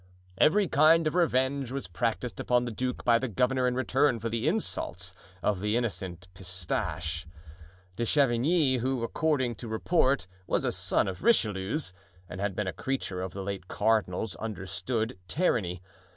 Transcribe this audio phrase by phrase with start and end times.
[0.39, 4.29] Every kind of revenge was practiced upon the duke by the governor in return for
[4.29, 7.27] the insults of the innocent Pistache.
[7.97, 11.93] De Chavigny, who, according to report, was a son of Richelieu's,
[12.27, 15.83] and had been a creature of the late cardinal's, understood tyranny.